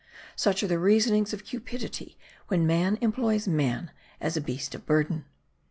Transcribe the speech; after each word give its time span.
Such 0.35 0.63
are 0.63 0.67
the 0.67 0.79
reasonings 0.79 1.31
of 1.31 1.45
cupidity 1.45 2.17
when 2.47 2.65
man 2.65 2.97
employs 3.01 3.47
man 3.47 3.91
as 4.19 4.35
a 4.35 4.41
beast 4.41 4.73
of 4.73 4.83
burden! 4.87 5.25